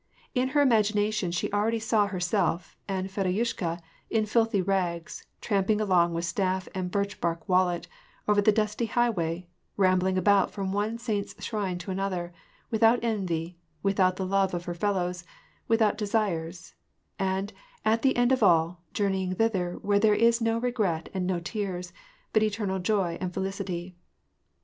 In 0.33 0.47
her 0.57 0.63
imagination 0.63 1.29
she 1.29 1.53
already 1.53 1.77
saw 1.79 2.07
herself 2.07 2.75
and 2.87 3.07
Fedosyushka, 3.11 3.79
in 4.09 4.25
filthy 4.25 4.59
rags, 4.59 5.27
tramping 5.41 5.79
along 5.79 6.15
with 6.15 6.25
staff 6.25 6.67
and 6.73 6.89
birch 6.89 7.21
bark 7.21 7.47
wallet, 7.47 7.87
over 8.27 8.41
the 8.41 8.51
dusty 8.51 8.87
highway, 8.87 9.45
rambling 9.77 10.17
about 10.17 10.49
from 10.49 10.73
one 10.73 10.97
saint's 10.97 11.35
shrine 11.43 11.77
to 11.77 11.91
another: 11.91 12.33
without 12.71 12.97
envy, 13.03 13.59
without 13.83 14.15
the 14.15 14.25
love 14.25 14.55
of 14.55 14.65
her 14.65 14.73
fellows, 14.73 15.23
without 15.67 15.99
desires; 15.99 16.73
and, 17.19 17.53
at 17.85 18.01
the 18.01 18.15
end 18.17 18.31
of 18.31 18.41
all, 18.41 18.81
journeying 18.95 19.35
thither 19.35 19.73
where 19.83 19.99
there 19.99 20.15
is 20.15 20.41
no 20.41 20.57
regret 20.57 21.09
and 21.13 21.27
no 21.27 21.39
tears, 21.39 21.93
but 22.33 22.41
eternal 22.41 22.79
joy 22.79 23.19
and 23.21 23.35
felicity. 23.35 23.95